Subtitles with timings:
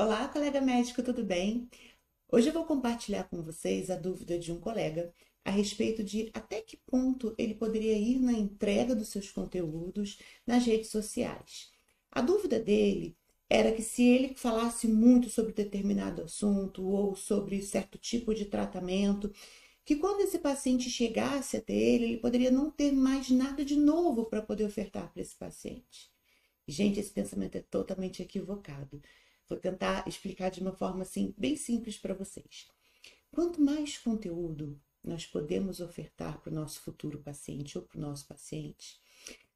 [0.00, 1.68] Olá, colega médico, tudo bem?
[2.30, 5.12] Hoje eu vou compartilhar com vocês a dúvida de um colega
[5.44, 10.64] a respeito de até que ponto ele poderia ir na entrega dos seus conteúdos nas
[10.64, 11.72] redes sociais.
[12.12, 13.16] A dúvida dele
[13.50, 19.32] era que se ele falasse muito sobre determinado assunto ou sobre certo tipo de tratamento,
[19.84, 24.26] que quando esse paciente chegasse até ele, ele poderia não ter mais nada de novo
[24.26, 26.08] para poder ofertar para esse paciente.
[26.68, 29.02] Gente, esse pensamento é totalmente equivocado.
[29.48, 32.68] Vou tentar explicar de uma forma assim bem simples para vocês.
[33.30, 38.26] Quanto mais conteúdo nós podemos ofertar para o nosso futuro paciente ou para o nosso
[38.26, 39.00] paciente,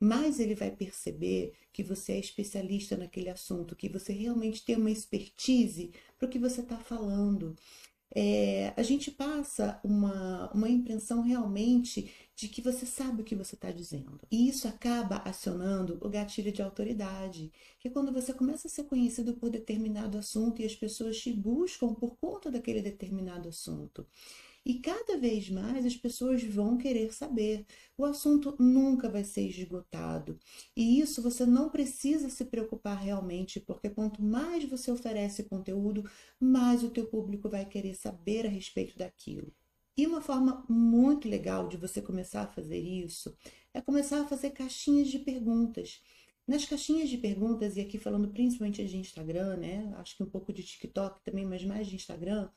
[0.00, 4.90] mais ele vai perceber que você é especialista naquele assunto, que você realmente tem uma
[4.90, 7.56] expertise para o que você está falando.
[8.20, 13.54] É, a gente passa uma, uma impressão realmente de que você sabe o que você
[13.54, 14.18] está dizendo.
[14.28, 18.86] E isso acaba acionando o gatilho de autoridade, que é quando você começa a ser
[18.86, 24.04] conhecido por determinado assunto e as pessoas te buscam por conta daquele determinado assunto.
[24.68, 27.64] E cada vez mais as pessoas vão querer saber.
[27.96, 30.38] O assunto nunca vai ser esgotado.
[30.76, 36.04] E isso você não precisa se preocupar realmente, porque quanto mais você oferece conteúdo,
[36.38, 39.50] mais o teu público vai querer saber a respeito daquilo.
[39.96, 43.34] E uma forma muito legal de você começar a fazer isso
[43.72, 46.02] é começar a fazer caixinhas de perguntas.
[46.46, 49.94] Nas caixinhas de perguntas, e aqui falando principalmente de Instagram, né?
[49.96, 52.50] Acho que um pouco de TikTok também, mas mais de Instagram,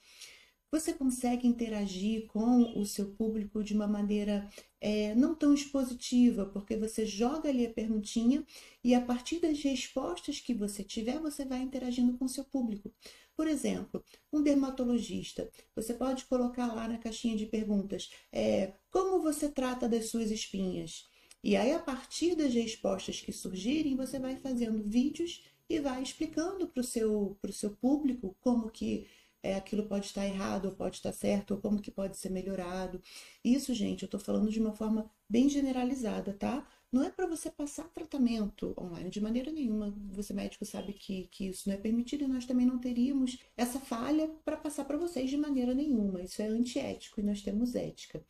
[0.72, 6.78] você consegue interagir com o seu público de uma maneira é, não tão expositiva, porque
[6.78, 8.46] você joga ali a perguntinha
[8.82, 12.90] e a partir das respostas que você tiver, você vai interagindo com o seu público.
[13.36, 19.50] Por exemplo, um dermatologista, você pode colocar lá na caixinha de perguntas é, como você
[19.50, 21.10] trata das suas espinhas.
[21.44, 26.68] E aí, a partir das respostas que surgirem, você vai fazendo vídeos e vai explicando
[26.68, 29.08] para o seu, seu público como que
[29.44, 33.02] é, aquilo pode estar errado, ou pode estar certo, ou como que pode ser melhorado.
[33.44, 36.68] Isso, gente, eu estou falando de uma forma bem generalizada, tá?
[36.92, 39.96] Não é para você passar tratamento online de maneira nenhuma.
[40.12, 43.80] Você médico sabe que, que isso não é permitido e nós também não teríamos essa
[43.80, 46.22] falha para passar para vocês de maneira nenhuma.
[46.22, 48.22] Isso é antiético e nós temos ética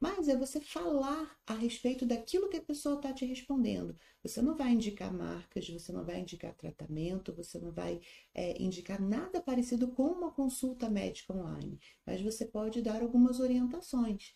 [0.00, 3.94] mas é você falar a respeito daquilo que a pessoa está te respondendo.
[4.22, 8.00] Você não vai indicar marcas, você não vai indicar tratamento, você não vai
[8.34, 14.34] é, indicar nada parecido com uma consulta médica online, mas você pode dar algumas orientações.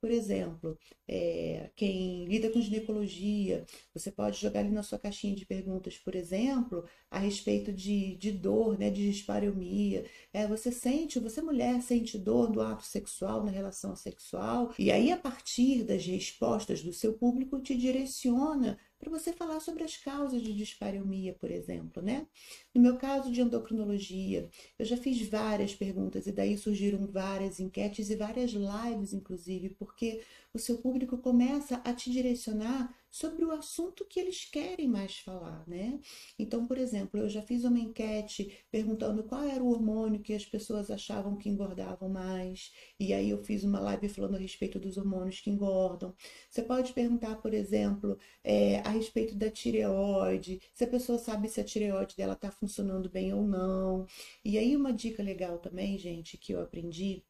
[0.00, 3.64] Por exemplo, é, quem lida com ginecologia,
[3.94, 8.30] você pode jogar ali na sua caixinha de perguntas, por exemplo, a respeito de, de
[8.30, 10.04] dor, né, de dispareunia.
[10.30, 15.03] É, você sente, você mulher sente dor do ato sexual, na relação sexual, e aí
[15.10, 20.42] a partir das respostas do seu público te direciona para você falar sobre as causas
[20.42, 22.26] de dispareunia, por exemplo, né?
[22.74, 24.48] No meu caso de endocrinologia,
[24.78, 30.22] eu já fiz várias perguntas e daí surgiram várias enquetes e várias lives, inclusive, porque
[30.52, 35.62] o seu público começa a te direcionar sobre o assunto que eles querem mais falar,
[35.68, 36.00] né?
[36.36, 40.44] Então, por exemplo, eu já fiz uma enquete perguntando qual era o hormônio que as
[40.44, 44.96] pessoas achavam que engordavam mais, e aí eu fiz uma live falando a respeito dos
[44.98, 46.12] hormônios que engordam.
[46.50, 51.60] Você pode perguntar, por exemplo, é, a respeito da tireoide, se a pessoa sabe se
[51.60, 54.06] a tireoide dela está funcionando bem ou não.
[54.44, 57.22] E aí, uma dica legal também, gente, que eu aprendi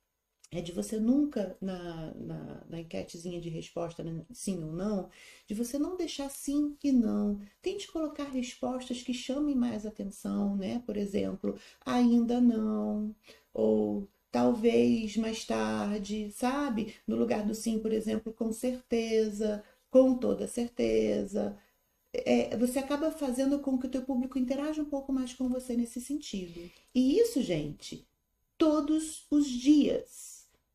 [0.50, 5.10] é de você nunca, na, na, na enquetezinha de resposta, né, sim ou não,
[5.46, 7.40] de você não deixar sim e não.
[7.60, 10.80] Tente colocar respostas que chamem mais atenção, né?
[10.86, 13.14] Por exemplo, ainda não,
[13.52, 16.94] ou talvez mais tarde, sabe?
[17.06, 21.56] No lugar do sim, por exemplo, com certeza, com toda certeza.
[22.12, 25.76] É, você acaba fazendo com que o teu público interaja um pouco mais com você
[25.76, 26.70] nesse sentido.
[26.94, 28.06] E isso, gente,
[28.58, 30.33] todos os dias.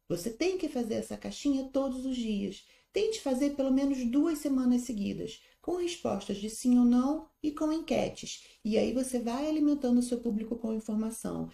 [0.09, 2.66] Você tem que fazer essa caixinha todos os dias.
[2.92, 7.72] Tente fazer pelo menos duas semanas seguidas, com respostas de sim ou não e com
[7.72, 8.44] enquetes.
[8.66, 11.52] E aí você vai alimentando o seu público com informação.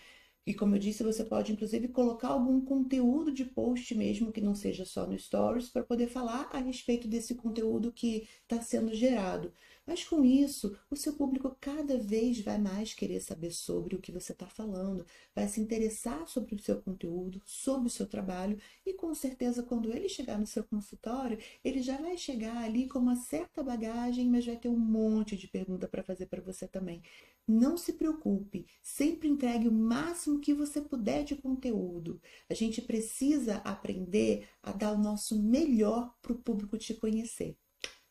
[0.47, 4.55] E como eu disse, você pode inclusive colocar algum conteúdo de post mesmo que não
[4.55, 9.51] seja só no Stories para poder falar a respeito desse conteúdo que está sendo gerado.
[9.85, 14.11] Mas com isso, o seu público cada vez vai mais querer saber sobre o que
[14.11, 18.93] você está falando, vai se interessar sobre o seu conteúdo, sobre o seu trabalho, e
[18.93, 23.15] com certeza, quando ele chegar no seu consultório, ele já vai chegar ali com uma
[23.15, 27.03] certa bagagem, mas vai ter um monte de pergunta para fazer para você também.
[27.47, 32.19] Não se preocupe, sempre entregue o máximo que você puder de conteúdo.
[32.49, 37.55] A gente precisa aprender a dar o nosso melhor para o público te conhecer.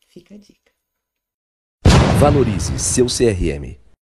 [0.07, 0.74] Fica a dica.
[2.25, 3.84] Valorize seu CRM.